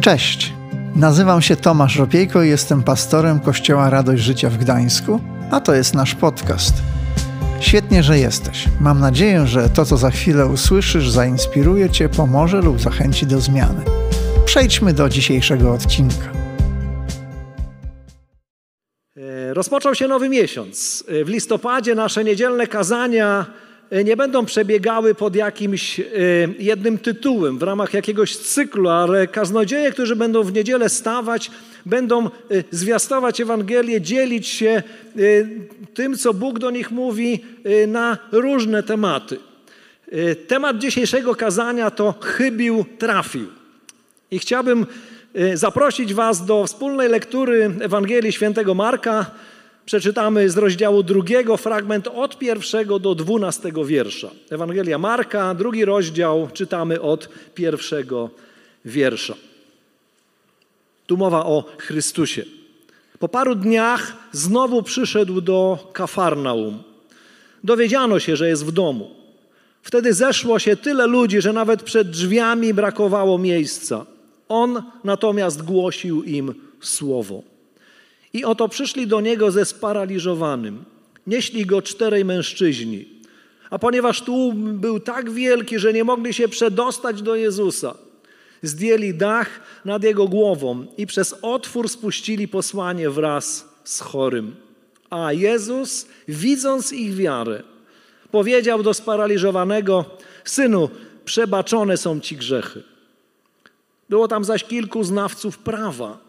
[0.00, 0.52] Cześć,
[0.96, 5.94] nazywam się Tomasz Ropiejko i jestem pastorem Kościoła Radość Życia w Gdańsku, a to jest
[5.94, 6.74] nasz podcast.
[7.60, 8.64] Świetnie, że jesteś.
[8.80, 13.84] Mam nadzieję, że to, co za chwilę usłyszysz, zainspiruje Cię, pomoże lub zachęci do zmiany.
[14.44, 16.32] Przejdźmy do dzisiejszego odcinka.
[19.16, 21.04] E, Rozpoczął się nowy miesiąc.
[21.08, 23.46] E, W listopadzie nasze niedzielne kazania
[24.04, 26.04] nie będą przebiegały pod jakimś e,
[26.58, 31.50] jednym tytułem, w ramach jakiegoś cyklu, ale kaznodzieje, którzy będą w niedzielę stawać,
[31.86, 32.30] będą e,
[32.70, 34.82] zwiastować Ewangelię, dzielić się e,
[35.94, 39.38] tym, co Bóg do nich mówi e, na różne tematy.
[40.12, 43.46] E, Temat dzisiejszego kazania to chybił, trafił.
[44.30, 44.86] I chciałbym
[45.54, 49.30] zaprosić Was do wspólnej lektury Ewangelii Świętego Marka.
[49.88, 54.30] Przeczytamy z rozdziału drugiego fragment od pierwszego do dwunastego wiersza.
[54.50, 58.30] Ewangelia Marka, drugi rozdział, czytamy od pierwszego
[58.84, 59.34] wiersza.
[61.06, 62.44] Tu mowa o Chrystusie.
[63.18, 66.82] Po paru dniach znowu przyszedł do Kafarnaum.
[67.64, 69.10] Dowiedziano się, że jest w domu.
[69.82, 74.06] Wtedy zeszło się tyle ludzi, że nawet przed drzwiami brakowało miejsca.
[74.48, 77.57] On natomiast głosił im słowo.
[78.38, 80.84] I oto przyszli do niego ze sparaliżowanym.
[81.26, 83.08] Nieśli go czterej mężczyźni.
[83.70, 87.94] A ponieważ tłum był tak wielki, że nie mogli się przedostać do Jezusa,
[88.62, 94.56] zdjęli dach nad jego głową i przez otwór spuścili posłanie wraz z chorym.
[95.10, 97.62] A Jezus, widząc ich wiarę,
[98.30, 100.04] powiedział do sparaliżowanego:
[100.44, 100.90] Synu,
[101.24, 102.82] przebaczone są ci grzechy.
[104.08, 106.27] Było tam zaś kilku znawców prawa.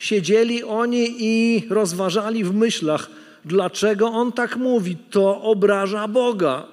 [0.00, 3.10] Siedzieli oni i rozważali w myślach,
[3.44, 4.96] dlaczego on tak mówi.
[5.10, 6.66] To obraża Boga,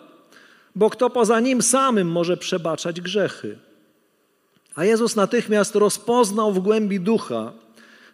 [0.75, 3.57] bo kto poza nim samym może przebaczać grzechy.
[4.75, 7.51] A Jezus natychmiast rozpoznał w głębi ducha,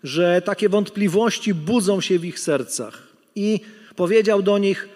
[0.03, 3.59] że takie wątpliwości budzą się w ich sercach i
[3.95, 4.89] powiedział do nich: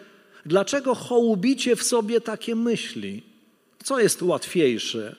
[0.46, 3.24] Dlaczego hołubicie w sobie takie myśli?
[3.84, 5.16] Co jest łatwiejsze?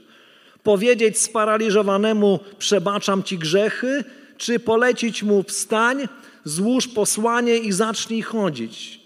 [0.63, 4.05] powiedzieć sparaliżowanemu: Przebaczam ci grzechy,
[4.39, 6.09] czy polecić mu: Wstań,
[6.45, 9.01] złóż posłanie i zacznij chodzić.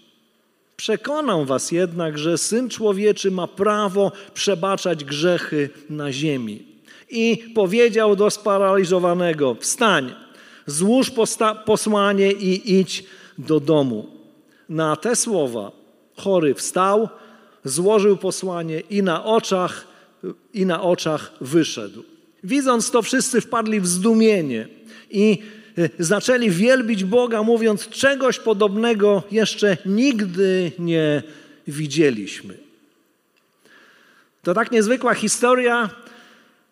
[0.75, 6.65] Przekonam was jednak, że syn człowieczy ma prawo przebaczać grzechy na ziemi.
[7.09, 10.13] I powiedział do sparaliżowanego: Wstań,
[10.65, 11.11] złóż
[11.65, 13.03] posłanie i idź
[13.37, 14.07] do domu.
[14.69, 15.71] Na te słowa
[16.17, 17.09] chory wstał,
[17.63, 19.87] złożył posłanie i na oczach
[20.53, 22.03] i na oczach wyszedł.
[22.43, 24.67] Widząc to, wszyscy wpadli w zdumienie
[25.13, 25.37] i
[25.99, 31.23] zaczęli wielbić Boga, mówiąc: Czegoś podobnego jeszcze nigdy nie
[31.67, 32.57] widzieliśmy.
[34.43, 35.89] To tak niezwykła historia,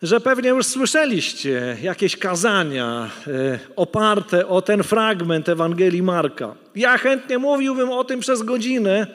[0.02, 3.10] że pewnie już słyszeliście jakieś kazania
[3.76, 6.54] oparte o ten fragment Ewangelii Marka.
[6.74, 9.06] Ja chętnie mówiłbym o tym przez godzinę,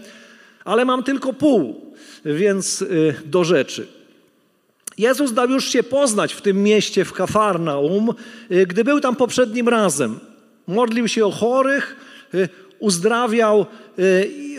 [0.66, 1.96] ale mam tylko pół,
[2.26, 2.86] więc
[3.26, 3.97] do rzeczy.
[4.98, 8.14] Jezus dał już się poznać w tym mieście, w Kafarnaum,
[8.68, 10.20] gdy był tam poprzednim razem.
[10.68, 11.96] Modlił się o chorych,
[12.80, 13.66] uzdrawiał,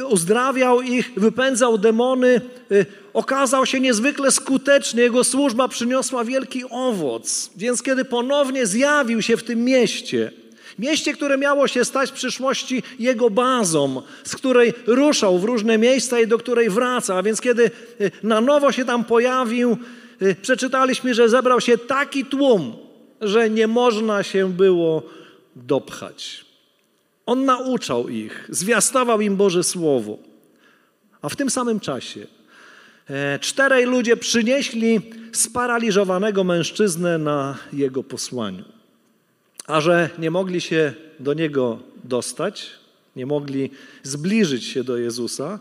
[0.08, 2.40] uzdrawiał ich, wypędzał demony.
[3.14, 7.50] Okazał się niezwykle skuteczny, jego służba przyniosła wielki owoc.
[7.56, 10.32] Więc kiedy ponownie zjawił się w tym mieście,
[10.78, 16.20] mieście, które miało się stać w przyszłości jego bazą, z której ruszał w różne miejsca
[16.20, 17.70] i do której wraca, a więc kiedy
[18.22, 19.76] na nowo się tam pojawił,
[20.42, 22.76] przeczytaliśmy, że zebrał się taki tłum,
[23.20, 25.02] że nie można się było
[25.56, 26.44] dopchać.
[27.26, 30.18] On nauczał ich, zwiastował im Boże Słowo.
[31.22, 32.26] A w tym samym czasie
[33.40, 35.00] czterej ludzie przynieśli
[35.32, 38.64] sparaliżowanego mężczyznę na jego posłaniu.
[39.66, 42.70] A że nie mogli się do niego dostać,
[43.16, 43.70] nie mogli
[44.02, 45.58] zbliżyć się do Jezusa,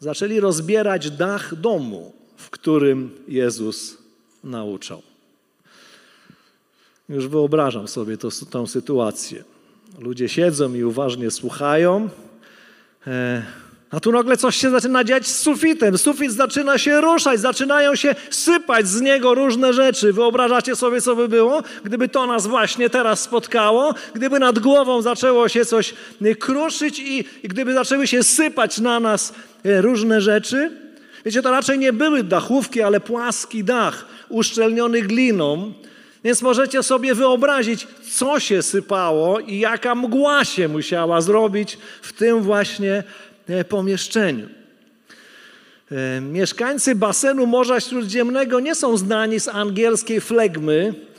[0.00, 2.12] zaczęli rozbierać dach domu,
[2.54, 3.98] którym Jezus
[4.44, 5.02] nauczał.
[7.08, 9.44] Już wyobrażam sobie to, tą sytuację.
[9.98, 12.08] Ludzie siedzą i uważnie słuchają,
[13.90, 15.98] a tu nagle coś się zaczyna dziać z sufitem.
[15.98, 20.12] Sufit zaczyna się ruszać, zaczynają się sypać z niego różne rzeczy.
[20.12, 25.48] Wyobrażacie sobie, co by było, gdyby to nas właśnie teraz spotkało, gdyby nad głową zaczęło
[25.48, 25.94] się coś
[26.38, 29.32] kruszyć i gdyby zaczęły się sypać na nas
[29.64, 30.83] różne rzeczy?
[31.24, 35.72] Wiecie, to raczej nie były dachówki, ale płaski dach, uszczelniony gliną.
[36.24, 42.42] Więc możecie sobie wyobrazić, co się sypało i jaka mgła się musiała zrobić w tym
[42.42, 43.02] właśnie
[43.68, 44.48] pomieszczeniu.
[46.20, 51.13] Mieszkańcy basenu Morza Śródziemnego nie są znani z angielskiej flegmy E,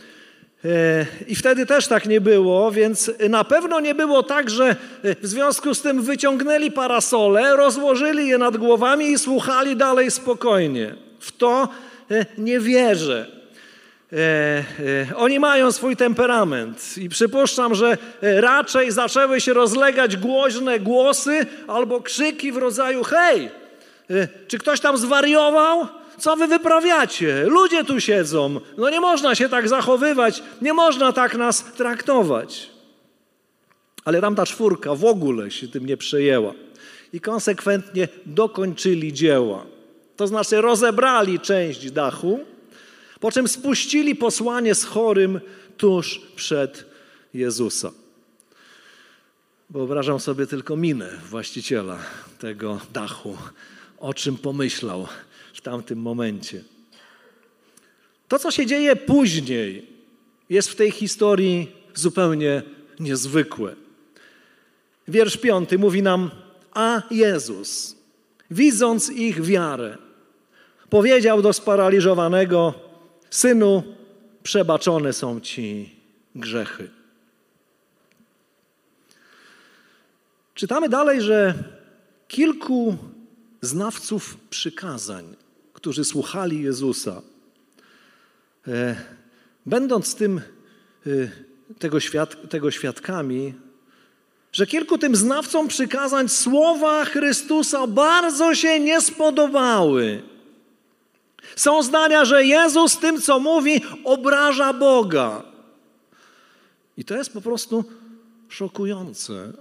[1.28, 5.74] I wtedy też tak nie było, więc na pewno nie było tak, że w związku
[5.76, 10.96] z tym wyciągnęli parasole, rozłożyli je nad głowami i słuchali dalej spokojnie.
[11.20, 11.70] W to
[12.12, 13.28] e, nie wierzę.
[14.14, 14.64] E,
[15.16, 22.52] oni mają swój temperament i przypuszczam, że raczej zaczęły się rozlegać głośne głosy albo krzyki
[22.52, 23.50] w rodzaju: Hej,
[24.48, 25.88] czy ktoś tam zwariował?
[26.18, 27.46] Co wy wyprawiacie?
[27.46, 28.60] Ludzie tu siedzą.
[28.78, 32.70] No nie można się tak zachowywać, nie można tak nas traktować.
[34.06, 36.54] Ale tam ta czwórka w ogóle się tym nie przejęła.
[37.14, 39.66] I konsekwentnie dokończyli dzieła.
[40.16, 42.40] To znaczy rozebrali część dachu,
[43.20, 45.40] po czym spuścili posłanie z chorym
[45.78, 46.86] tuż przed
[47.34, 47.92] Jezusa.
[49.70, 51.98] Wyobrażam sobie tylko minę właściciela
[52.40, 53.38] tego dachu,
[54.00, 55.08] o czym pomyślał
[55.56, 56.64] w tamtym momencie.
[58.28, 59.88] To, co się dzieje później,
[60.50, 62.62] jest w tej historii zupełnie
[63.00, 63.76] niezwykłe.
[65.08, 66.32] Wiersz piąty mówi nam,
[66.74, 67.96] a Jezus,
[68.52, 69.98] widząc ich wiarę,
[70.90, 72.74] powiedział do sparaliżowanego,
[73.30, 73.84] synu,
[74.44, 75.96] przebaczone są ci
[76.36, 76.90] grzechy.
[80.54, 81.54] Czytamy dalej, że
[82.28, 82.98] kilku
[83.62, 85.45] znawców przykazań
[85.86, 87.22] którzy słuchali Jezusa,
[88.68, 88.96] e,
[89.66, 90.42] będąc tym,
[91.08, 91.12] e,
[91.80, 93.54] tego, świad, tego świadkami,
[94.52, 100.22] że kilku tym znawcom przykazań słowa Chrystusa bardzo się nie spodobały.
[101.56, 105.44] Są zdania, że Jezus tym, co mówi, obraża Boga.
[106.98, 107.84] I to jest po prostu
[108.50, 109.54] szokujące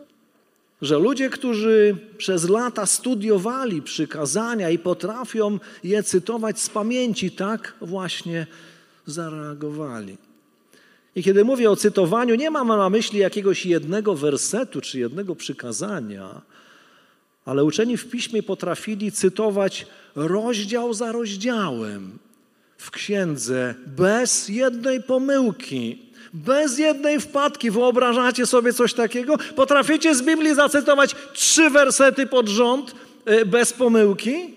[0.84, 8.46] że ludzie, którzy przez lata studiowali przykazania i potrafią je cytować z pamięci, tak właśnie
[9.06, 10.16] zareagowali.
[11.16, 16.40] I kiedy mówię o cytowaniu, nie mam na myśli jakiegoś jednego wersetu czy jednego przykazania,
[17.44, 22.19] ale uczeni w piśmie potrafili cytować rozdział za rozdziałem
[22.76, 26.03] w księdze bez jednej pomyłki.
[26.34, 29.36] Bez jednej wpadki wyobrażacie sobie coś takiego?
[29.56, 32.94] Potraficie z Biblii zacytować trzy wersety pod rząd
[33.28, 34.54] y, bez pomyłki?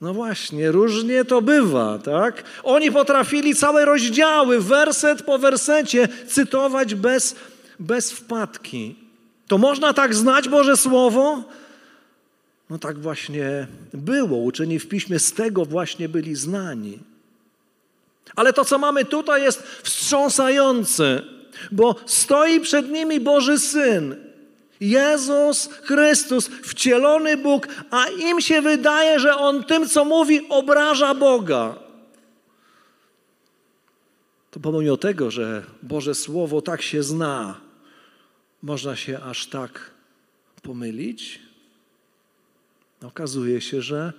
[0.00, 2.44] No właśnie, różnie to bywa, tak?
[2.62, 7.36] Oni potrafili całe rozdziały, werset po wersecie, cytować bez,
[7.78, 8.94] bez wpadki.
[9.46, 11.42] To można tak znać Boże Słowo?
[12.70, 14.38] No tak właśnie było.
[14.38, 16.98] Uczeni w piśmie z tego właśnie byli znani.
[18.36, 21.22] Ale to, co mamy tutaj, jest wstrząsające,
[21.72, 24.16] bo stoi przed nimi Boży Syn,
[24.80, 31.78] Jezus Chrystus, wcielony Bóg, a im się wydaje, że On tym, co mówi, obraża Boga.
[34.50, 37.60] To pomimo tego, że Boże Słowo tak się zna,
[38.62, 39.90] można się aż tak
[40.62, 41.40] pomylić?
[43.02, 44.12] Okazuje się, że,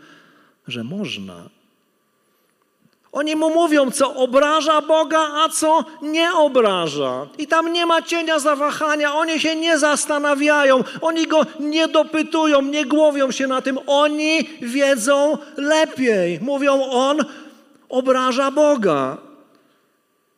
[0.67, 1.49] że można.
[3.11, 7.27] Oni mu mówią, co obraża Boga, a co nie obraża.
[7.37, 12.85] I tam nie ma cienia zawahania, oni się nie zastanawiają, oni go nie dopytują, nie
[12.85, 13.79] głowią się na tym.
[13.87, 16.39] Oni wiedzą lepiej.
[16.41, 17.25] Mówią, on
[17.89, 19.17] obraża Boga.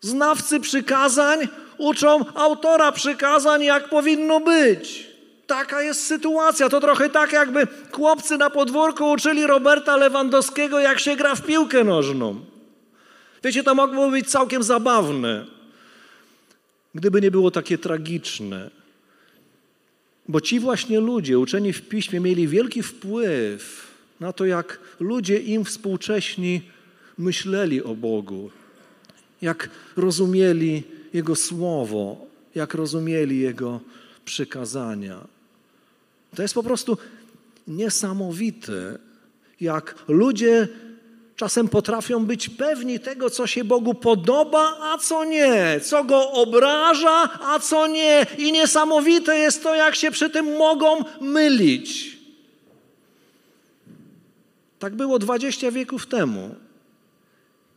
[0.02, 5.08] Znawcy przykazań uczą autora przykazań, jak powinno być.
[5.48, 6.70] Taka jest sytuacja.
[6.70, 11.84] To trochę tak, jakby chłopcy na podwórku uczyli Roberta Lewandowskiego, jak się gra w piłkę
[11.84, 12.51] nożną.
[13.44, 15.46] Wiecie, to mogło być całkiem zabawne,
[16.96, 18.70] gdyby nie było takie tragiczne.
[20.28, 23.88] Bo ci właśnie ludzie, uczeni w piśmie, mieli wielki wpływ
[24.20, 26.62] na to, jak ludzie im współcześni
[27.18, 28.52] myśleli o Bogu,
[29.42, 30.84] jak rozumieli
[31.14, 33.80] Jego słowo, jak rozumieli Jego
[34.26, 35.28] przykazania.
[36.36, 36.98] To jest po prostu
[37.68, 39.00] niesamowite,
[39.62, 40.68] jak ludzie
[41.42, 47.40] Czasem potrafią być pewni tego, co się Bogu podoba, a co nie, co go obraża,
[47.42, 48.26] a co nie.
[48.38, 52.18] I niesamowite jest to, jak się przy tym mogą mylić.
[54.80, 56.56] Tak było 20 wieków temu.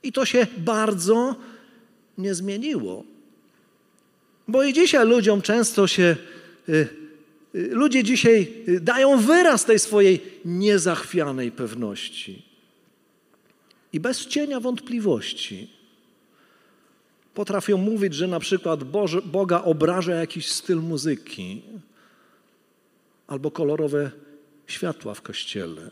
[0.03, 1.37] I to się bardzo
[2.19, 3.05] nie zmieniło.
[4.49, 6.17] Bo i dzisiaj ludziom często się,
[6.69, 6.89] y,
[7.55, 12.54] y, ludzie dzisiaj dają wyraz tej swojej niezachwianej pewności.
[13.95, 15.71] I bez cienia wątpliwości
[17.35, 21.63] potrafią mówić, że na przykład Boże, Boga obraża jakiś styl muzyki
[23.27, 24.11] albo kolorowe
[24.67, 25.91] światła w kościele,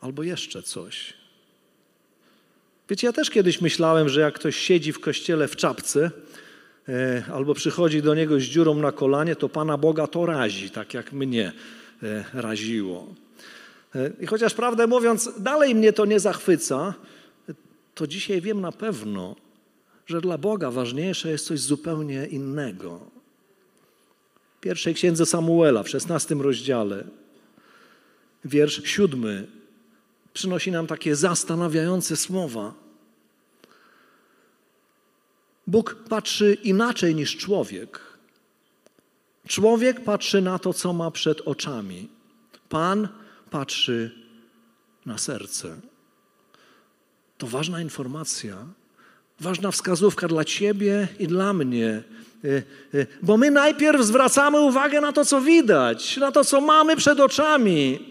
[0.00, 1.14] albo jeszcze coś.
[2.88, 6.10] Wiecie, ja też kiedyś myślałem, że jak ktoś siedzi w kościele w czapce
[6.88, 10.94] e, albo przychodzi do niego z dziurą na kolanie, to Pana Boga to razi, tak
[10.94, 11.52] jak mnie
[12.02, 13.14] e, raziło.
[14.20, 16.94] I chociaż prawdę mówiąc, dalej mnie to nie zachwyca,
[17.94, 19.36] to dzisiaj wiem na pewno,
[20.06, 23.00] że dla Boga ważniejsze jest coś zupełnie innego.
[24.56, 27.04] W pierwszej księdze Samuela, w szesnastym rozdziale,
[28.44, 29.46] wiersz siódmy,
[30.32, 32.74] przynosi nam takie zastanawiające słowa.
[35.66, 38.00] Bóg patrzy inaczej niż człowiek.
[39.48, 42.08] Człowiek patrzy na to, co ma przed oczami.
[42.68, 43.08] Pan
[43.50, 44.10] patrzy
[45.06, 45.76] na serce.
[47.38, 48.56] To ważna informacja,
[49.40, 52.02] ważna wskazówka dla Ciebie i dla mnie.
[52.44, 52.62] Y,
[52.94, 57.20] y, bo my najpierw zwracamy uwagę na to, co widać, na to, co mamy przed
[57.20, 58.10] oczami.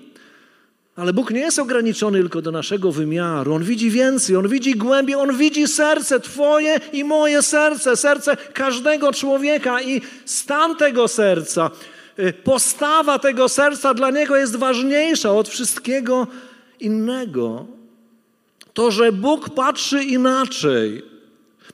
[0.96, 3.54] Ale Bóg nie jest ograniczony tylko do naszego wymiaru.
[3.54, 9.14] On widzi więcej, On widzi głębiej, On widzi serce Twoje i moje serce, serce każdego
[9.14, 11.72] człowieka i stan tego serca.
[12.20, 16.28] Y, postawa tego serca dla Niego jest ważniejsza od wszystkiego
[16.80, 17.66] innego.
[18.74, 21.04] To, że Bóg patrzy inaczej,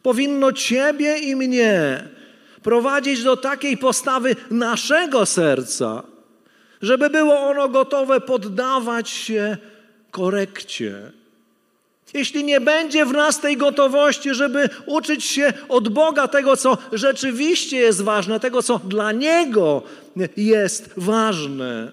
[0.02, 2.04] powinno Ciebie i mnie
[2.64, 6.04] prowadzić do takiej postawy naszego serca,
[6.82, 9.58] żeby było ono gotowe poddawać się
[10.12, 11.12] korekcie.
[12.14, 17.78] Jeśli nie będzie w nas tej gotowości, żeby uczyć się od Boga tego, co rzeczywiście
[17.78, 19.82] jest ważne, tego, co dla Niego
[20.38, 21.92] jest ważne,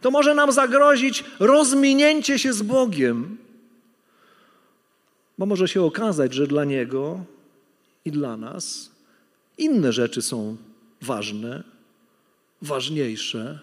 [0.00, 3.38] to może nam zagrozić rozminięcie się z Bogiem.
[5.38, 7.24] Bo może się okazać, że dla Niego
[8.04, 8.90] i dla nas
[9.58, 10.56] inne rzeczy są
[11.02, 11.62] ważne,
[12.62, 13.58] ważniejsze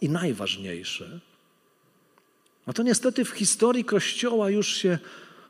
[0.00, 1.20] i najważniejsze.
[2.66, 4.98] A to niestety w historii Kościoła już się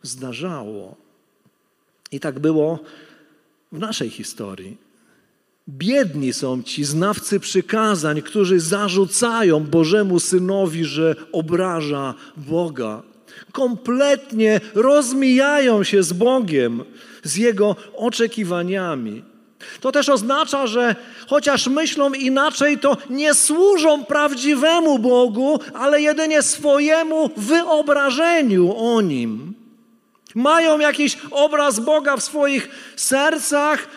[0.03, 0.97] zdarzało.
[2.13, 2.79] I tak było
[3.73, 4.77] w naszej historii.
[5.69, 13.03] Biedni są ci znawcy przykazań, którzy zarzucają Bożemu Synowi, że obraża Boga.
[13.53, 16.85] Kompletnie rozmijają się z Bogiem,
[17.23, 19.30] z Jego oczekiwaniami.
[19.81, 20.97] To też oznacza, że
[21.29, 29.55] chociaż myślą inaczej, to nie służą prawdziwemu Bogu, ale jedynie swojemu wyobrażeniu o Nim.
[30.35, 33.89] Mają jakiś obraz Boga w swoich sercach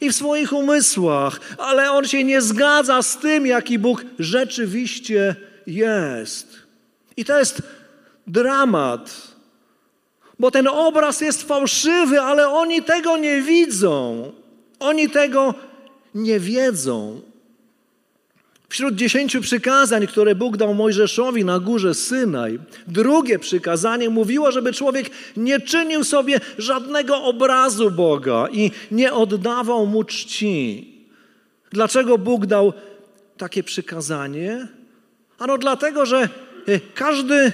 [0.00, 6.58] i w swoich umysłach, ale On się nie zgadza z tym, jaki Bóg rzeczywiście jest.
[7.16, 7.62] I to jest
[8.26, 9.10] dramat,
[10.38, 14.32] bo ten obraz jest fałszywy, ale oni tego nie widzą.
[14.78, 15.54] Oni tego
[16.14, 17.20] nie wiedzą.
[18.68, 25.10] Wśród dziesięciu przykazań, które Bóg dał Mojżeszowi na górze Synaj, drugie przykazanie mówiło, żeby człowiek
[25.36, 30.92] nie czynił sobie żadnego obrazu Boga i nie oddawał mu czci.
[31.70, 32.72] Dlaczego Bóg dał
[33.36, 34.68] takie przykazanie?
[35.38, 37.52] Ano dlatego, że e, każdy e,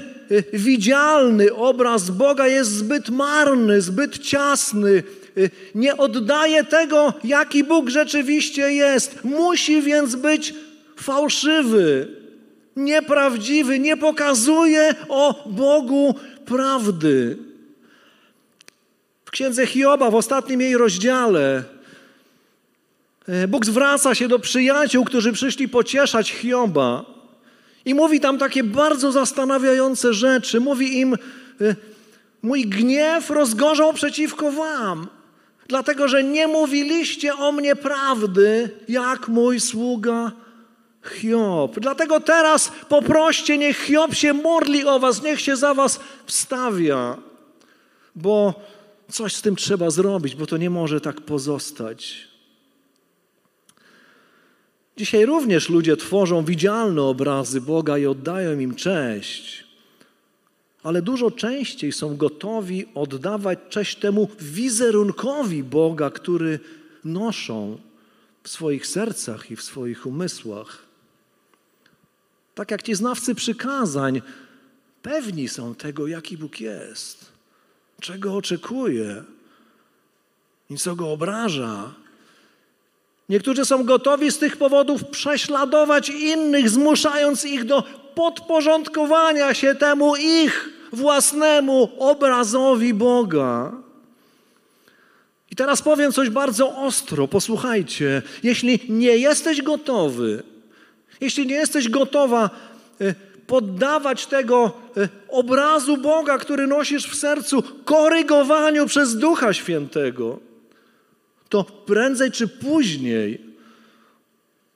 [0.53, 5.03] widzialny obraz Boga jest zbyt marny, zbyt ciasny,
[5.75, 9.25] nie oddaje tego, jaki Bóg rzeczywiście jest.
[9.25, 10.55] Musi więc być
[10.97, 12.09] fałszywy,
[12.77, 16.15] nieprawdziwy, nie pokazuje o Bogu
[16.47, 17.39] prawdy.
[19.25, 21.65] W księdze Hioba, w ostatnim jej rozdziale,
[23.29, 27.05] y, Bóg zwraca się do przyjaciół, którzy przyszli pocieszać Hioba.
[27.85, 30.61] I mówi tam takie bardzo zastanawiające rzeczy.
[30.61, 31.15] Mówi im:
[31.61, 31.77] y,
[32.43, 35.07] Mój gniew rozgorzał przeciwko Wam
[35.73, 40.33] dlatego że nie mówiliście o mnie prawdy, jak mój sługa
[41.05, 41.81] Hiob.
[41.81, 47.17] Dlatego teraz poproście, niech Hiob się modli o was, niech się za was wstawia,
[48.15, 48.55] bo
[49.11, 52.29] coś z tym trzeba zrobić, bo to nie może tak pozostać.
[54.97, 59.62] Dzisiaj również ludzie tworzą widzialne obrazy Boga i oddają im cześć
[60.83, 66.61] ale dużo częściej są gotowi oddawać cześć temu wizerunkowi Boga, który
[67.05, 67.79] noszą
[68.43, 70.83] w swoich sercach i w swoich umysłach.
[72.55, 74.23] Tak jak ci znawcy przykazań,
[75.03, 77.33] pewni są tego, jaki Bóg jest,
[78.01, 79.25] czego oczekuje
[80.71, 81.95] i co go obraża.
[83.29, 90.69] Niektórzy są gotowi z tych powodów prześladować innych, zmuszając ich do podporządkowania się temu ich
[90.93, 93.73] własnemu obrazowi Boga.
[95.51, 98.23] I teraz powiem coś bardzo ostro, posłuchajcie.
[98.43, 100.43] Jeśli nie jesteś gotowy,
[101.21, 102.51] jeśli nie jesteś gotowa
[103.01, 103.15] e,
[103.47, 110.39] poddawać tego e, obrazu Boga, który nosisz w sercu, korygowaniu przez Ducha Świętego,
[111.49, 113.52] to prędzej czy później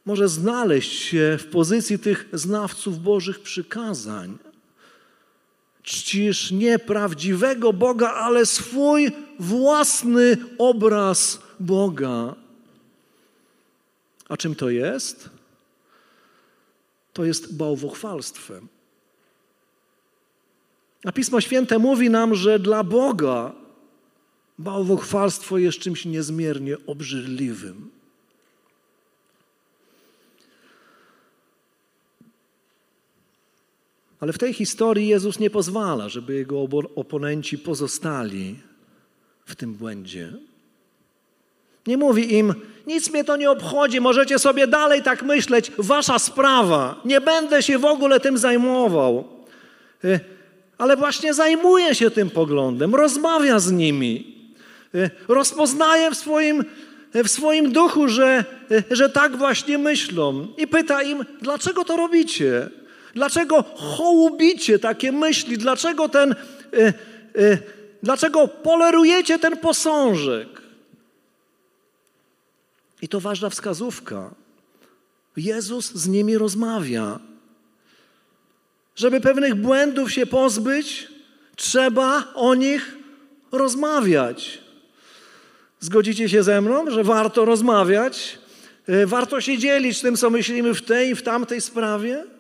[0.06, 4.38] może znaleźć się w pozycji tych znawców Bożych przykazań.
[5.82, 12.34] Czcisz nie prawdziwego Boga, ale swój własny obraz Boga.
[14.28, 15.30] A czym to jest?
[17.12, 18.68] To jest bałwochwalstwem.
[21.04, 23.52] A Pismo Święte mówi nam, że dla Boga
[24.58, 27.95] bałwochwalstwo jest czymś niezmiernie obrzydliwym.
[34.20, 38.56] Ale w tej historii Jezus nie pozwala, żeby jego oponenci pozostali
[39.44, 40.32] w tym błędzie.
[41.86, 42.54] Nie mówi im,
[42.86, 47.78] nic mnie to nie obchodzi, możecie sobie dalej tak myśleć, wasza sprawa, nie będę się
[47.78, 49.24] w ogóle tym zajmował.
[50.04, 50.20] E,
[50.78, 54.36] ale właśnie zajmuje się tym poglądem, rozmawia z nimi.
[54.94, 56.64] E, rozpoznaje w swoim,
[57.14, 62.70] w swoim duchu, że, e, że tak właśnie myślą i pyta im, dlaczego to robicie?
[63.16, 65.58] Dlaczego hołubicie takie myśli?
[65.58, 66.34] Dlaczego ten,
[66.74, 66.94] y,
[67.36, 67.58] y,
[68.02, 70.48] dlaczego polerujecie ten posążek?
[73.02, 74.30] I to ważna wskazówka.
[75.36, 77.18] Jezus z nimi rozmawia.
[78.96, 81.08] Żeby pewnych błędów się pozbyć,
[81.56, 82.96] trzeba o nich
[83.52, 84.58] rozmawiać.
[85.80, 88.38] Zgodzicie się ze mną, że warto rozmawiać?
[88.88, 92.35] Y, warto się dzielić tym, co myślimy w tej i w tamtej sprawie?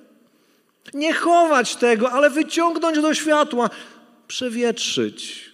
[0.94, 3.70] Nie chować tego, ale wyciągnąć do światła,
[4.28, 5.50] przewietrzyć.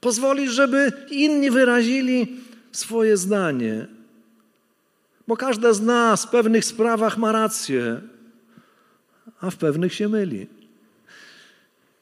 [0.00, 2.40] Pozwolić, żeby inni wyrazili
[2.72, 3.86] swoje zdanie.
[5.28, 8.00] Bo każde z nas w pewnych sprawach ma rację,
[9.40, 10.46] a w pewnych się myli.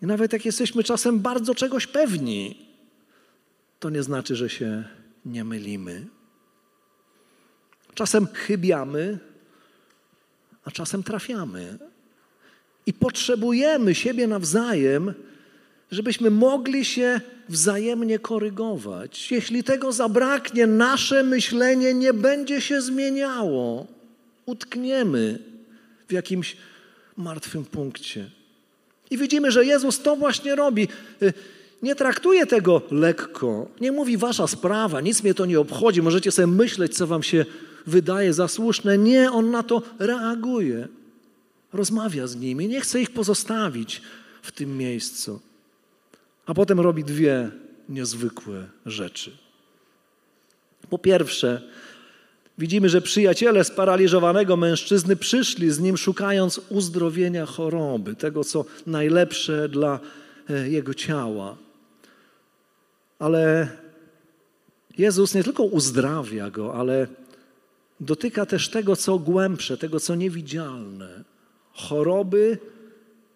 [0.03, 2.67] I nawet jak jesteśmy czasem bardzo czegoś pewni,
[3.81, 4.85] to nie znaczy, że się
[5.25, 6.07] nie mylimy.
[7.95, 9.19] Czasem chybiamy,
[10.64, 11.89] a czasem trafiamy.
[12.87, 15.14] I potrzebujemy siebie nawzajem,
[15.90, 19.31] żebyśmy mogli się wzajemnie korygować.
[19.31, 23.87] Jeśli tego zabraknie, nasze myślenie nie będzie się zmieniało.
[24.47, 25.38] Utkniemy
[26.09, 26.57] w jakimś
[27.16, 28.31] martwym punkcie.
[29.11, 30.88] I widzimy, że Jezus to właśnie robi.
[31.23, 31.33] Y,
[31.83, 33.69] nie traktuje tego lekko.
[33.81, 37.45] Nie mówi wasza sprawa, nic mnie to nie obchodzi, możecie sobie myśleć, co wam się
[37.87, 38.99] wydaje za słuszne.
[38.99, 40.88] Nie, on na to reaguje
[41.72, 44.02] rozmawia z nimi, nie chce ich pozostawić
[44.42, 45.40] w tym miejscu.
[46.46, 47.50] A potem robi dwie
[47.88, 49.37] niezwykłe rzeczy.
[50.90, 51.62] Po pierwsze,
[52.59, 60.00] widzimy, że przyjaciele sparaliżowanego mężczyzny przyszli z nim, szukając uzdrowienia choroby, tego, co najlepsze dla
[60.50, 61.56] e, jego ciała.
[63.18, 63.68] Ale
[64.98, 67.06] Jezus nie tylko uzdrawia go, ale
[68.00, 71.30] dotyka też tego, co głębsze, tego, co niewidzialne
[71.88, 72.59] choroby,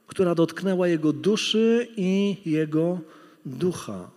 [0.06, 2.98] która dotknęła jego duszy i jego
[3.46, 4.10] ducha.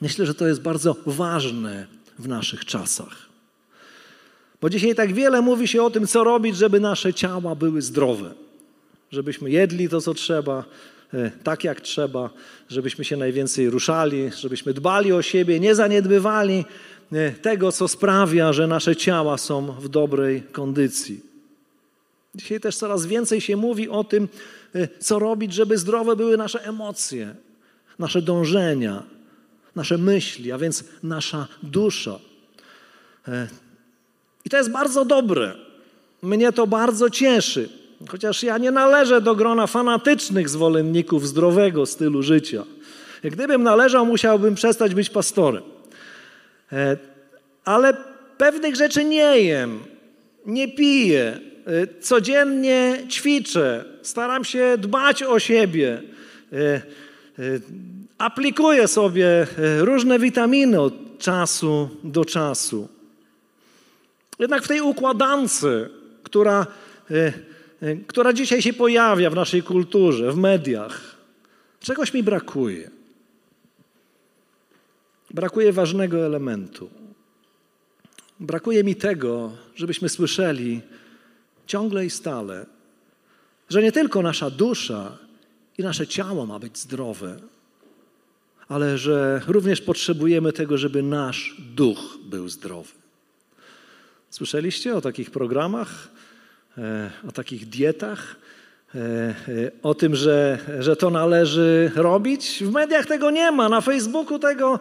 [0.00, 1.86] Myślę, że to jest bardzo ważne
[2.18, 3.28] w naszych czasach.
[4.60, 8.34] Bo dzisiaj tak wiele mówi się o tym, co robić, żeby nasze ciała były zdrowe.
[9.10, 10.64] Żebyśmy jedli to, co trzeba,
[11.14, 12.30] e, tak jak trzeba,
[12.68, 16.64] żebyśmy się najwięcej ruszali, żebyśmy dbali o siebie, nie zaniedbywali
[17.12, 21.33] e, tego, co sprawia, że nasze ciała są w dobrej kondycji.
[22.34, 24.28] Dzisiaj też coraz więcej się mówi o tym,
[24.76, 27.34] y, co robić, żeby zdrowe były nasze emocje,
[27.98, 29.02] nasze dążenia,
[29.76, 32.18] nasze myśli, a więc nasza dusza.
[33.28, 33.48] E,
[34.44, 35.54] I to jest bardzo dobre.
[36.22, 37.68] Mnie to bardzo cieszy.
[38.08, 42.64] Chociaż ja nie należę do grona fanatycznych zwolenników zdrowego stylu życia.
[43.22, 45.62] Gdybym należał, musiałbym przestać być pastorem.
[46.72, 46.96] E,
[47.64, 47.96] ale
[48.38, 49.80] pewnych rzeczy nie jem,
[50.46, 51.40] nie piję,
[52.00, 56.02] codziennie ćwiczę, staram się dbać o siebie,
[56.52, 56.56] y,
[57.38, 57.60] y,
[58.18, 59.46] aplikuję sobie
[59.78, 62.88] różne witaminy od czasu do czasu.
[64.38, 65.66] Jednak w tej układance,
[66.22, 66.66] która,
[68.06, 71.16] która dzisiaj się pojawia w naszej kulturze, w mediach,
[71.80, 72.90] czegoś mi brakuje.
[75.30, 76.90] Brakuje ważnego elementu.
[78.40, 80.80] Brakuje mi tego, żebyśmy słyszeli,
[81.66, 82.66] ciągle i stale,
[83.68, 85.18] że nie tylko nasza dusza
[85.78, 87.36] i nasze ciało ma być zdrowe,
[88.68, 92.92] ale że również potrzebujemy tego, żeby nasz duch był zdrowy.
[94.30, 96.08] Słyszeliście o takich programach,
[96.78, 98.36] e, o takich dietach,
[99.82, 102.62] o tym, że, że to należy robić.
[102.64, 104.80] W mediach tego nie ma, na Facebooku tego,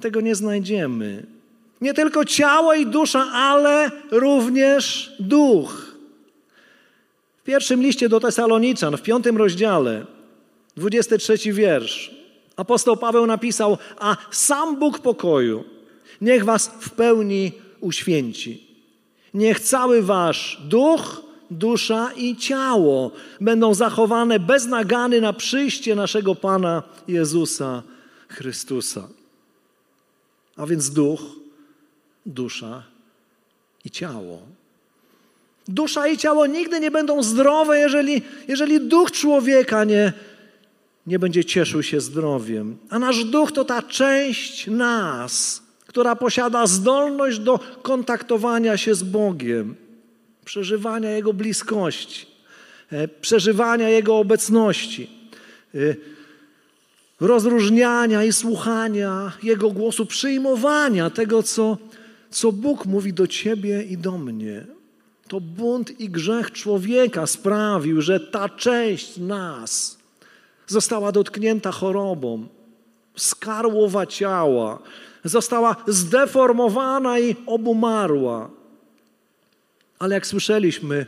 [0.00, 1.26] tego nie znajdziemy.
[1.80, 5.85] Nie tylko ciało i dusza, ale również duch.
[7.46, 10.06] Pierwszym liście do Tesaloniczan, w piątym rozdziale,
[10.76, 12.10] 23 wiersz,
[12.56, 15.64] apostoł Paweł napisał: A sam Bóg pokoju
[16.20, 18.66] niech was w pełni uświęci.
[19.34, 26.82] Niech cały wasz duch, dusza i ciało będą zachowane bez nagany na przyjście naszego Pana
[27.08, 27.82] Jezusa
[28.28, 29.08] Chrystusa.
[30.56, 31.20] A więc duch,
[32.26, 32.82] dusza
[33.84, 34.42] i ciało.
[35.68, 40.12] Dusza i ciało nigdy nie będą zdrowe, jeżeli, jeżeli duch człowieka nie,
[41.06, 42.76] nie będzie cieszył się zdrowiem.
[42.90, 49.74] A nasz duch to ta część nas, która posiada zdolność do kontaktowania się z Bogiem,
[50.44, 52.26] przeżywania Jego bliskości,
[52.92, 55.10] e, przeżywania Jego obecności,
[55.74, 55.78] e,
[57.20, 61.78] rozróżniania i słuchania Jego głosu, przyjmowania tego, co,
[62.30, 64.75] co Bóg mówi do Ciebie i do mnie.
[65.28, 69.98] To bunt i grzech człowieka sprawił, że ta część nas
[70.66, 72.46] została dotknięta chorobą,
[73.16, 74.78] skarłowa ciała,
[75.24, 78.50] została zdeformowana i obumarła.
[79.98, 81.06] Ale jak słyszeliśmy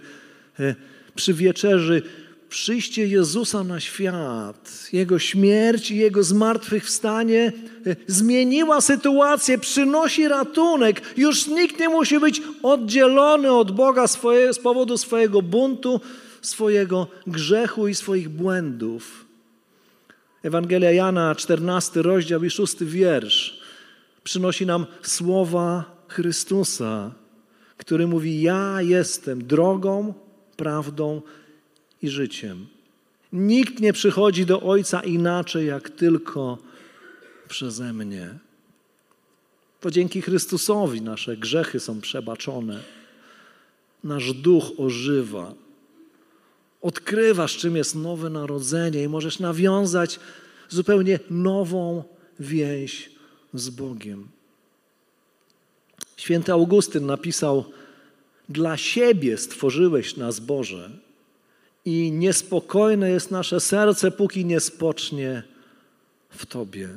[0.60, 0.74] e,
[1.14, 2.02] przy wieczerzy,
[2.48, 7.52] przyjście Jezusa na świat, Jego śmierć i Jego zmartwychwstanie
[7.86, 11.02] e, zmieniła sytuację, przynosi ratunek.
[11.16, 16.00] Już nikt nie musi być oddzielony od Boga swoje, z powodu swojego buntu,
[16.42, 19.24] swojego grzechu i swoich błędów.
[20.42, 23.58] Ewangelia Jana, 14 rozdział i 6 wiersz
[24.28, 27.10] przynosi nam słowa Chrystusa,
[27.76, 30.14] który mówi: Ja jestem drogą,
[30.56, 31.22] prawdą
[32.02, 32.66] i życiem.
[33.32, 36.58] Nikt nie przychodzi do Ojca inaczej, jak tylko
[37.48, 38.34] przeze mnie.
[39.80, 42.82] To dzięki Chrystusowi nasze grzechy są przebaczone.
[44.04, 45.54] Nasz duch ożywa.
[46.82, 50.20] Odkrywasz, czym jest nowe narodzenie, i możesz nawiązać
[50.68, 52.04] zupełnie nową
[52.40, 53.10] więź
[53.54, 54.28] z Bogiem.
[56.16, 57.64] Święty Augustyn napisał:
[58.48, 60.90] Dla siebie stworzyłeś nas, Boże,
[61.88, 65.42] i niespokojne jest nasze serce, póki nie spocznie
[66.30, 66.88] w Tobie.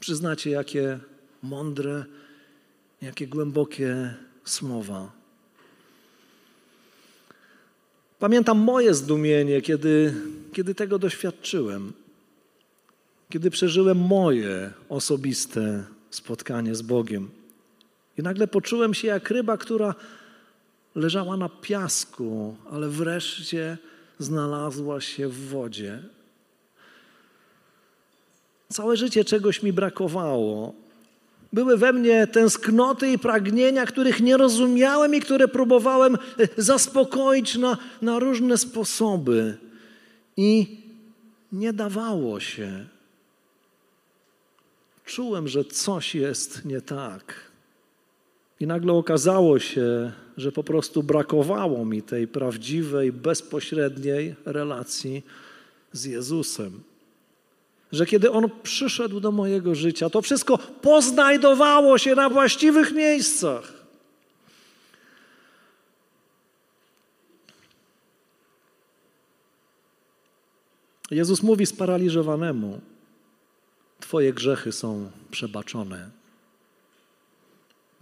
[0.00, 0.98] Przyznacie, jakie
[1.42, 2.04] mądre,
[3.02, 5.12] jakie głębokie słowa.
[8.18, 10.14] Pamiętam moje zdumienie, kiedy,
[10.52, 11.92] kiedy tego doświadczyłem
[13.32, 17.30] kiedy przeżyłem moje osobiste spotkanie z Bogiem.
[18.18, 19.94] I nagle poczułem się jak ryba, która
[20.94, 23.78] leżała na piasku, ale wreszcie
[24.18, 26.02] znalazła się w wodzie.
[28.68, 30.74] Całe życie czegoś mi brakowało.
[31.52, 36.18] Były we mnie tęsknoty i pragnienia, których nie rozumiałem i które próbowałem
[36.56, 39.56] zaspokoić na, na różne sposoby.
[40.36, 40.80] I
[41.52, 42.86] nie dawało się.
[45.04, 47.34] Czułem, że coś jest nie tak.
[48.60, 55.22] I nagle okazało się, że po prostu brakowało mi tej prawdziwej, bezpośredniej relacji
[55.92, 56.82] z Jezusem.
[57.92, 63.72] Że kiedy On przyszedł do mojego życia, to wszystko poznajdowało się na właściwych miejscach.
[71.10, 72.80] Jezus mówi sparaliżowanemu:
[74.00, 76.10] Twoje grzechy są przebaczone.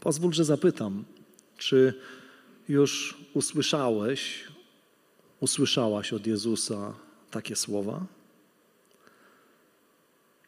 [0.00, 1.04] Pozwól, że zapytam,
[1.58, 1.94] czy
[2.70, 4.44] już usłyszałeś,
[5.40, 6.94] usłyszałaś od Jezusa
[7.30, 8.06] takie słowa?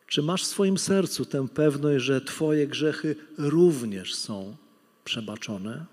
[0.07, 4.57] Czy masz w swoim sercu tę pewność, że Twoje grzechy również są
[5.05, 5.85] przebaczone?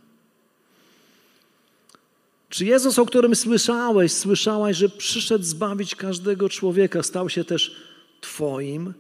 [2.50, 7.76] Czy Jezus, o którym słyszałeś, słyszałaś, że przyszedł zbawić każdego człowieka, stał się też
[8.22, 8.94] Twoim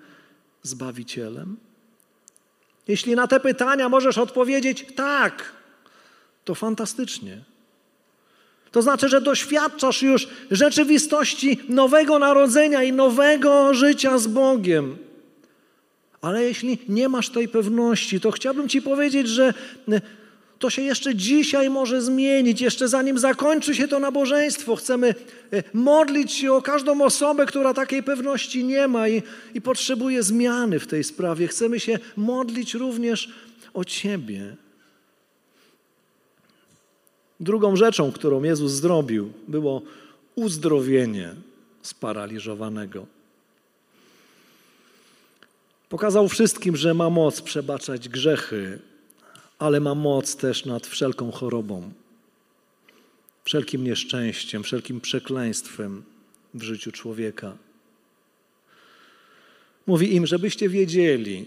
[0.63, 1.57] Zbawicielem?
[2.87, 5.58] Jeśli na te pytania możesz odpowiedzieć tak,
[6.49, 7.37] to fantastycznie.
[8.71, 14.97] To znaczy, że doświadczasz już rzeczywistości nowego narodzenia i nowego życia z Bogiem.
[16.21, 19.53] Ale jeśli nie masz tej pewności, to chciałbym Ci powiedzieć, że
[20.59, 22.61] to się jeszcze dzisiaj może zmienić.
[22.61, 25.15] Jeszcze zanim zakończy się to nabożeństwo, chcemy
[25.53, 30.79] e, modlić się o każdą osobę, która takiej pewności nie ma i, i potrzebuje zmiany
[30.79, 31.47] w tej sprawie.
[31.47, 33.29] Chcemy się modlić również
[33.73, 34.55] o Ciebie.
[37.39, 39.81] Drugą rzeczą, którą Jezus zrobił, było
[40.35, 41.35] uzdrowienie
[41.81, 43.05] sparaliżowanego.
[45.89, 48.79] Pokazał wszystkim, że ma moc przebaczać grzechy,
[49.59, 51.91] ale ma moc też nad wszelką chorobą,
[53.43, 56.03] wszelkim nieszczęściem, wszelkim przekleństwem
[56.53, 57.57] w życiu człowieka.
[59.87, 61.45] Mówi im, żebyście wiedzieli,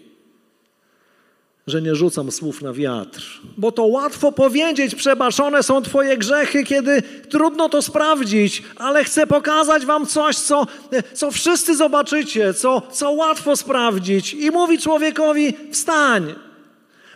[1.67, 7.03] że nie rzucam słów na wiatr, bo to łatwo powiedzieć, przebaczone są Twoje grzechy, kiedy
[7.31, 10.67] trudno to sprawdzić, ale chcę pokazać Wam coś, co,
[11.15, 14.35] co wszyscy zobaczycie, co, co łatwo sprawdzić.
[14.35, 16.35] I mówi człowiekowi: wstań,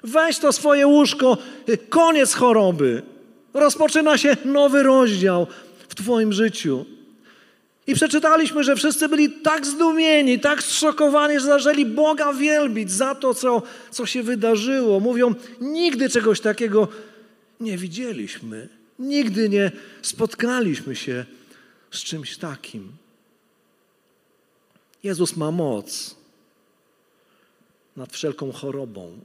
[0.03, 1.39] weź to swoje łóżko,
[1.89, 3.03] koniec choroby.
[3.55, 5.47] Rozpoczyna się nowy rozdział
[5.89, 6.96] w Twoim życiu.
[7.87, 13.35] I przeczytaliśmy, że wszyscy byli tak zdumieni, tak zszokowani, że zaczęli Boga wielbić za to,
[13.35, 15.01] co, co się wydarzyło.
[15.01, 16.89] Mówią, nigdy czegoś takiego
[17.61, 18.69] nie widzieliśmy.
[18.99, 19.73] Nigdy nie
[20.03, 21.25] spotkaliśmy się
[21.91, 22.93] z czymś takim.
[25.03, 26.17] Jezus ma moc
[27.97, 29.19] nad wszelką chorobą,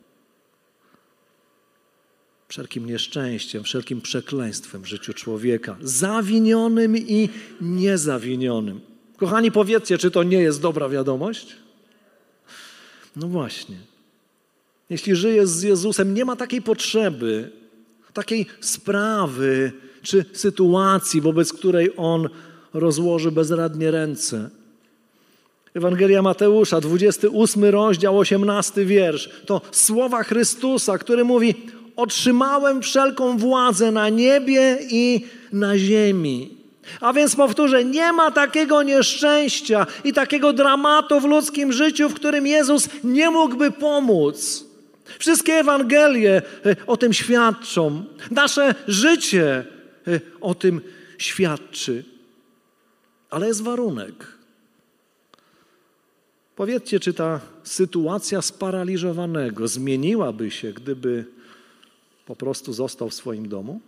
[2.52, 7.30] wszelkim nieszczęściem, wszelkim przekleństwem w życiu człowieka, zawinionym i
[7.62, 8.82] niezawinionym.
[9.18, 11.56] Kochani, powiedzcie, czy to nie jest dobra wiadomość?
[13.16, 13.76] No właśnie.
[14.90, 17.52] Jeśli żyjesz z Jezusem, nie ma takiej potrzeby,
[18.14, 22.30] takiej sprawy czy sytuacji, wobec której On
[22.74, 24.50] rozłoży bezradnie ręce.
[25.74, 29.30] Ewangelia Mateusza, 28 rozdział, 18 wiersz.
[29.46, 31.56] To słowa Chrystusa, który mówi:
[31.96, 36.58] otrzymałem wszelką władzę na niebie i na ziemi.
[37.02, 42.48] A więc powtórzę, nie ma takiego nieszczęścia i takiego dramatu w ludzkim życiu, w którym
[42.48, 44.66] Jezus nie mógłby pomóc.
[45.20, 48.04] Wszystkie Ewangelie e, o tym świadczą.
[48.32, 49.66] Nasze życie
[50.08, 50.82] e, o tym
[51.18, 52.04] świadczy.
[53.30, 54.28] Ale jest warunek.
[56.56, 61.26] Powiedzcie, czy ta sytuacja sparaliżowanego zmieniłaby się, gdyby
[62.26, 63.80] po prostu został w swoim domu?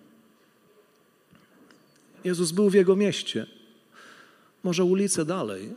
[2.24, 3.46] Jezus był w jego mieście,
[4.63, 5.74] może ulicę dalej.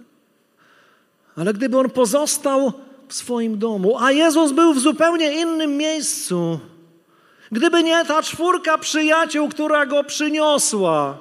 [1.37, 2.73] Ale gdyby on pozostał
[3.09, 6.61] w swoim domu, a Jezus był w zupełnie innym miejscu,
[7.53, 11.19] gdyby nie ta czwórka przyjaciół, która go przyniosła,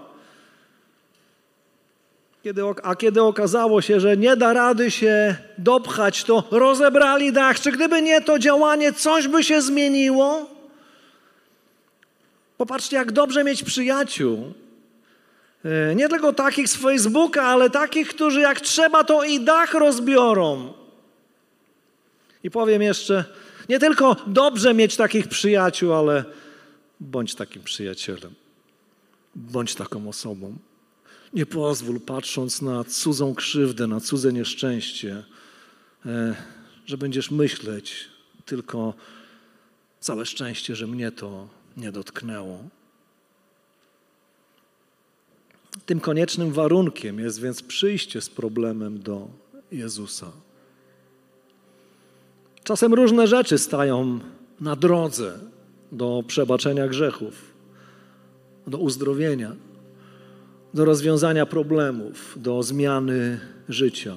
[2.44, 7.60] kiedy, a kiedy okazało się, że nie da rady się dopchać, to rozebrali dach.
[7.60, 10.55] Czy gdyby nie to działanie, coś by się zmieniło?
[12.58, 14.54] Popatrzcie, jak dobrze mieć przyjaciół.
[15.66, 20.74] E, nie tylko takich z Facebooka, ale takich, którzy jak trzeba, to i dach rozbiorą.
[22.44, 23.26] I powiem jeszcze,
[23.70, 26.26] nie tylko dobrze mieć takich przyjaciół, ale
[27.00, 28.34] bądź takim przyjacielem.
[29.36, 30.58] Bądź taką osobą.
[31.34, 35.24] Nie pozwól, patrząc na cudzą krzywdę, na cudze nieszczęście,
[36.06, 36.36] e,
[36.86, 38.10] że będziesz myśleć
[38.46, 38.94] tylko
[40.00, 42.60] całe szczęście, że mnie to nie dotknęło.
[45.86, 49.28] Tym koniecznym warunkiem jest więc przyjście z problemem do
[49.72, 50.32] Jezusa.
[52.64, 54.20] Czasem różne rzeczy stają
[54.62, 55.40] na drodze
[55.92, 57.54] do przebaczenia grzechów,
[58.68, 59.56] do uzdrowienia,
[60.74, 64.16] do rozwiązania problemów, do zmiany życia.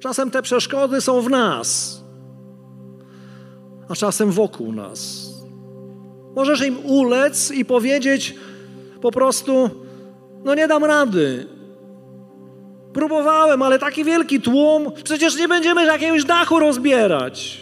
[0.00, 2.00] Czasem te przeszkody są w nas,
[3.88, 5.23] a czasem wokół nas.
[6.34, 8.34] Możesz im ulec i powiedzieć
[9.00, 9.70] po prostu:
[10.44, 11.46] No nie dam rady.
[12.92, 17.60] Próbowałem, ale taki wielki tłum, przecież nie będziemy jakiegoś dachu rozbierać.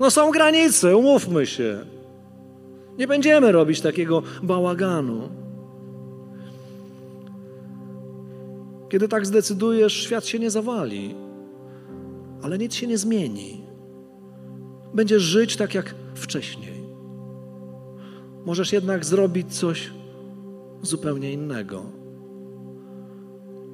[0.00, 1.78] No są granice, umówmy się.
[2.98, 5.28] Nie będziemy robić takiego bałaganu.
[8.88, 11.14] Kiedy tak zdecydujesz, świat się nie zawali,
[12.42, 13.64] ale nic się nie zmieni.
[14.94, 16.73] Będziesz żyć tak jak wcześniej
[18.44, 19.90] możesz jednak zrobić coś
[20.82, 21.82] zupełnie innego.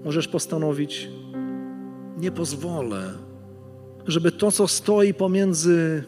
[0.04, 1.08] Możesz postanowić,
[2.18, 3.12] nie pozwolę,
[4.06, 6.04] żeby to, co stoi pomiędzy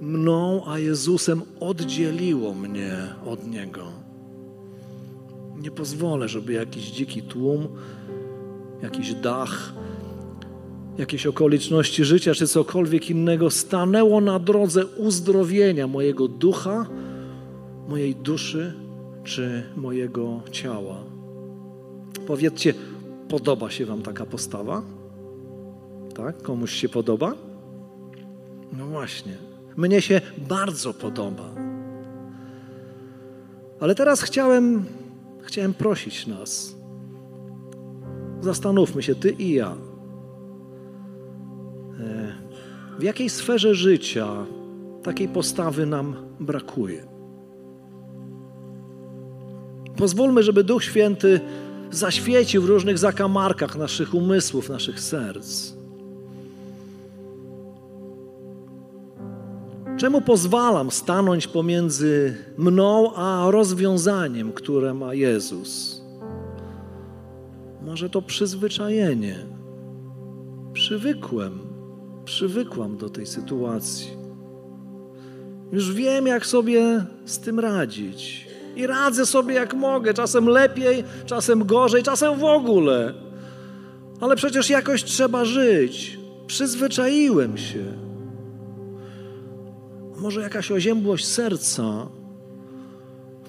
[0.00, 2.96] mną a Jezusem, oddzieliło mnie
[3.26, 3.84] od Niego.
[5.56, 7.68] Nie pozwolę, żeby jakiś dziki tłum,
[8.82, 9.72] jakiś dach,
[10.98, 16.86] jakieś okoliczności życia czy cokolwiek innego stanęło na drodze uzdrowienia mojego ducha
[17.88, 18.74] mojej duszy
[19.24, 20.96] czy mojego ciała.
[22.26, 22.74] Powiedzcie,
[23.28, 24.82] podoba się Wam taka postawa?
[26.14, 26.42] Tak?
[26.42, 27.34] Komuś się podoba?
[28.72, 29.36] No właśnie.
[29.76, 31.50] Mnie się bardzo podoba.
[33.80, 34.84] Ale teraz chciałem,
[35.42, 36.76] chciałem prosić nas,
[38.40, 39.76] zastanówmy się, ty i ja.
[42.00, 42.32] E,
[42.98, 44.46] w jakiej sferze życia
[45.02, 47.13] takiej postawy nam brakuje?
[49.96, 51.40] Pozwólmy, żeby Duch Święty
[51.90, 55.72] zaświecił w różnych zakamarkach naszych umysłów, naszych serc.
[59.96, 66.02] Czemu pozwalam stanąć pomiędzy mną a rozwiązaniem, które ma Jezus?
[67.82, 69.38] Może to przyzwyczajenie.
[70.72, 71.58] Przywykłem,
[72.24, 74.10] przywykłam do tej sytuacji.
[75.72, 78.48] Już wiem, jak sobie z tym radzić.
[78.76, 83.14] I radzę sobie jak mogę, czasem lepiej, czasem gorzej, czasem w ogóle.
[84.20, 86.18] Ale przecież jakoś trzeba żyć.
[86.46, 87.84] Przyzwyczaiłem się.
[90.16, 92.06] Może jakaś oziębłość serca,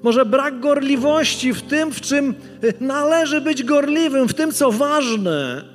[0.04, 2.34] może brak gorliwości w tym, w czym
[2.80, 5.66] należy być gorliwym, w tym, co ważne.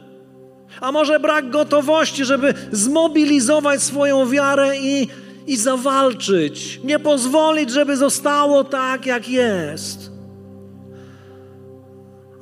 [0.81, 5.09] A może brak gotowości, żeby zmobilizować swoją wiarę i
[5.51, 10.11] i zawalczyć, nie pozwolić, żeby zostało tak, jak jest.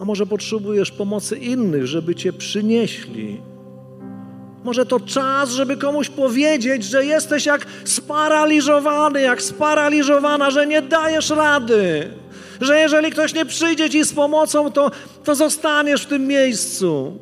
[0.01, 3.41] A może potrzebujesz pomocy innych, żeby cię przynieśli.
[4.65, 11.31] Może to czas, żeby komuś powiedzieć, że jesteś jak sparaliżowany, jak sparaliżowana, że nie dajesz
[11.31, 12.11] rady.
[12.61, 14.91] Że jeżeli ktoś nie przyjdzie ci z pomocą, to,
[15.25, 17.19] to zostaniesz w tym miejscu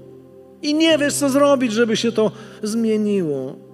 [0.62, 2.30] i nie wiesz, co zrobić, żeby się to
[2.62, 3.65] zmieniło.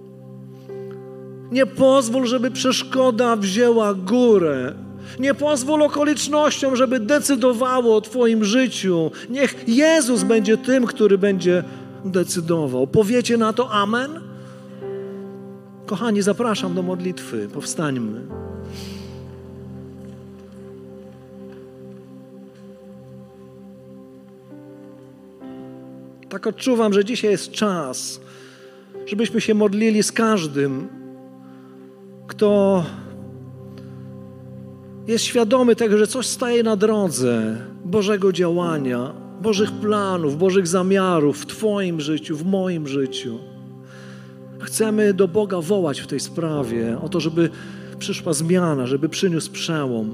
[1.53, 4.73] Nie pozwól, żeby przeszkoda wzięła górę.
[5.19, 9.11] Nie pozwól okolicznościom, żeby decydowało o Twoim życiu.
[9.29, 11.63] Niech Jezus będzie tym, który będzie
[12.05, 12.87] decydował.
[12.87, 14.19] Powiecie na to Amen?
[15.85, 17.47] Kochani, zapraszam do modlitwy.
[17.53, 18.21] Powstańmy.
[26.29, 28.21] Tak odczuwam, że dzisiaj jest czas,
[29.05, 31.02] żebyśmy się modlili z każdym,
[32.33, 32.83] kto
[35.07, 41.45] jest świadomy tego, że coś staje na drodze Bożego działania, Bożych planów, Bożych zamiarów w
[41.45, 43.39] Twoim życiu, w moim życiu.
[44.59, 47.49] Chcemy do Boga wołać w tej sprawie, o to, żeby
[47.99, 50.11] przyszła zmiana, żeby przyniósł przełom.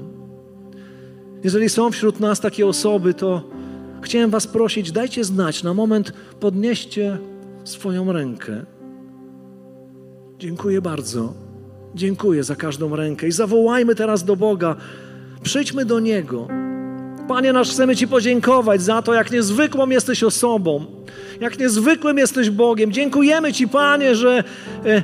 [1.44, 3.42] Jeżeli są wśród nas takie osoby, to
[4.02, 7.18] chciałem Was prosić, dajcie znać, na moment podnieście
[7.64, 8.64] swoją rękę.
[10.38, 11.49] Dziękuję bardzo.
[11.94, 14.76] Dziękuję za każdą rękę i zawołajmy teraz do Boga.
[15.42, 16.48] Przyjdźmy do Niego.
[17.28, 20.86] Panie nasz, chcemy Ci podziękować za to, jak niezwykłą jesteś osobą,
[21.40, 22.92] jak niezwykłym jesteś Bogiem.
[22.92, 24.44] Dziękujemy Ci, Panie, że
[24.84, 25.02] e, e,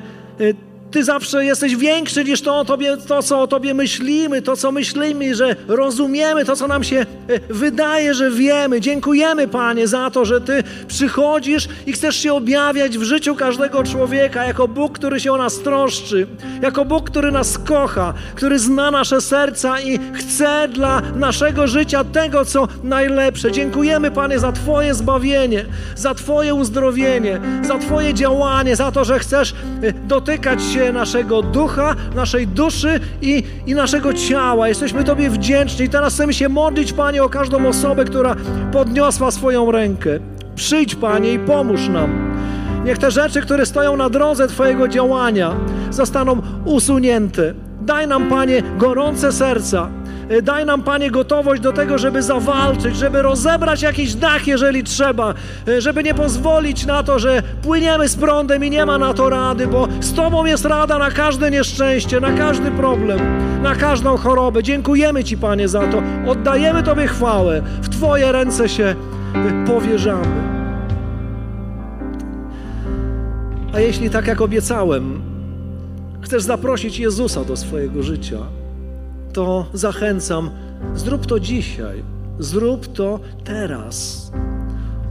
[0.96, 5.34] ty zawsze jesteś większy niż to, tobie, to, co o Tobie myślimy, to, co myślimy,
[5.34, 7.06] że rozumiemy, to, co nam się e,
[7.50, 8.80] wydaje, że wiemy.
[8.80, 14.44] Dziękujemy, Panie, za to, że Ty przychodzisz i chcesz się objawiać w życiu każdego człowieka
[14.44, 16.26] jako Bóg, który się o nas troszczy,
[16.62, 22.44] jako Bóg, który nas kocha, który zna nasze serca i chce dla naszego życia tego,
[22.44, 23.52] co najlepsze.
[23.52, 25.64] Dziękujemy, Panie, za Twoje zbawienie,
[25.96, 31.94] za Twoje uzdrowienie, za Twoje działanie, za to, że chcesz e, dotykać się naszego ducha,
[32.14, 34.68] naszej duszy i, i naszego ciała.
[34.68, 35.88] Jesteśmy Tobie wdzięczni.
[35.88, 38.36] Teraz chcemy się modlić, Panie, o każdą osobę, która
[38.72, 40.10] podniosła swoją rękę.
[40.54, 42.36] Przyjdź, Panie, i pomóż nam.
[42.84, 45.54] Niech te rzeczy, które stoją na drodze Twojego działania,
[45.90, 47.54] zostaną usunięte.
[47.80, 49.88] Daj nam, Panie, gorące serca,
[50.42, 55.34] daj nam, Panie, gotowość do tego, żeby zawalczyć, żeby rozebrać jakiś dach, jeżeli trzeba,
[55.68, 59.28] e, żeby nie pozwolić na to, że płyniemy z prądem i nie ma na to
[59.28, 63.18] rady, bo z Tobą jest rada na każde nieszczęście, na każdy problem,
[63.62, 64.62] na każdą chorobę.
[64.62, 66.02] Dziękujemy Ci, Panie, za to.
[66.26, 67.62] Oddajemy Tobie chwałę.
[67.82, 70.56] W Twoje ręce się e, powierzamy.
[73.74, 75.20] A jeśli tak jak obiecałem,
[76.20, 78.38] chcesz zaprosić Jezusa do swojego życia,
[79.36, 80.50] to zachęcam,
[80.94, 82.02] zrób to dzisiaj,
[82.38, 84.30] zrób to teraz.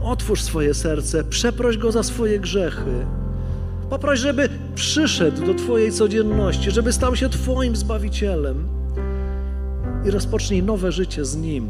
[0.02, 3.06] Otwórz swoje serce, przeproś go za swoje grzechy.
[3.90, 8.68] Poproś, żeby przyszedł do Twojej codzienności, żeby stał się Twoim zbawicielem
[10.06, 11.66] i rozpocznij nowe życie z nim,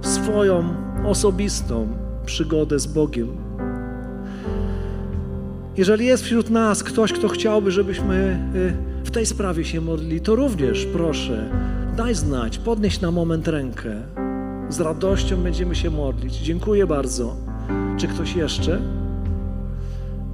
[0.00, 1.88] swoją osobistą
[2.26, 3.28] przygodę z Bogiem.
[5.76, 10.36] Jeżeli jest wśród nas ktoś, kto chciałby, żebyśmy y, w tej sprawie się modlili, to
[10.36, 11.48] również proszę,
[11.96, 13.90] daj znać, podnieś na moment rękę.
[14.68, 16.34] Z radością będziemy się modlić.
[16.34, 17.36] Dziękuję bardzo.
[17.98, 18.80] Czy ktoś jeszcze?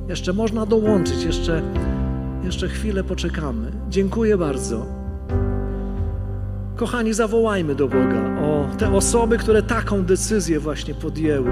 [0.08, 1.62] Jeszcze można dołączyć, jeszcze,
[2.44, 3.70] jeszcze chwilę poczekamy.
[3.88, 4.86] Dziękuję bardzo.
[6.76, 11.50] Kochani, zawołajmy do Boga o te osoby, które taką decyzję właśnie podjęły.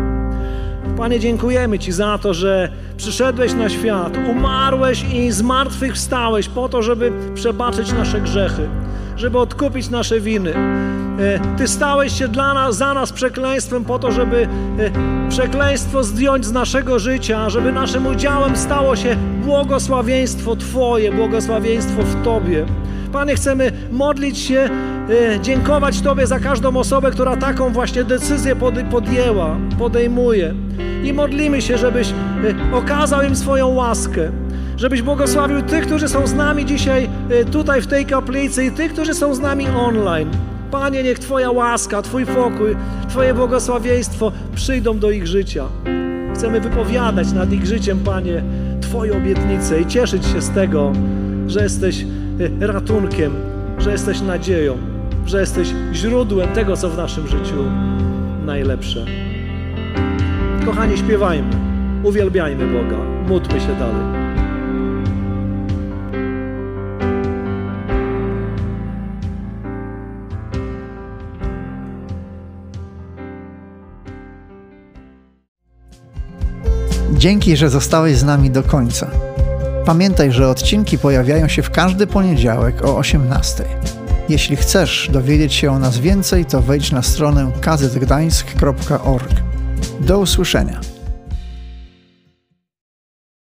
[0.96, 7.12] Panie, dziękujemy Ci za to, że przyszedłeś na świat, umarłeś i zmartwychwstałeś po to, żeby
[7.34, 8.68] przebaczyć nasze grzechy,
[9.16, 10.54] żeby odkupić nasze winy.
[10.54, 14.48] E, Ty stałeś się dla nas, za nas przekleństwem po to, żeby
[14.78, 22.24] e, przekleństwo zdjąć z naszego życia, żeby naszym udziałem stało się błogosławieństwo Twoje, błogosławieństwo w
[22.24, 22.66] Tobie.
[23.12, 24.68] Panie, chcemy modlić się,
[25.34, 28.56] e, dziękować Tobie za każdą osobę, która taką właśnie decyzję
[28.90, 30.54] podjęła, podejmuje.
[31.04, 32.12] I modlimy się, żebyś
[32.72, 34.30] okazał im swoją łaskę,
[34.76, 37.08] żebyś błogosławił tych, którzy są z nami dzisiaj
[37.52, 40.30] tutaj w tej kaplicy i tych, którzy są z nami online.
[40.70, 42.76] Panie, niech Twoja łaska, Twój pokój,
[43.08, 45.64] Twoje błogosławieństwo przyjdą do ich życia.
[46.34, 48.42] Chcemy wypowiadać nad ich życiem, Panie,
[48.80, 50.92] Twoje obietnice i cieszyć się z tego,
[51.46, 52.04] że jesteś
[52.60, 53.32] e, ratunkiem,
[53.78, 54.76] że jesteś nadzieją,
[55.26, 57.64] że jesteś źródłem tego, co w naszym życiu
[58.46, 59.04] najlepsze.
[60.64, 61.50] Kochani, śpiewajmy,
[62.02, 62.98] uwielbiajmy Boga,
[63.28, 64.25] módlmy się dalej.
[77.26, 79.10] Dzięki, że zostałeś z nami do końca.
[79.84, 83.64] Pamiętaj, że odcinki pojawiają się w każdy poniedziałek o 18.
[84.28, 89.32] Jeśli chcesz dowiedzieć się o nas więcej, to wejdź na stronę kazetgdańsk.org.
[90.00, 90.80] Do usłyszenia.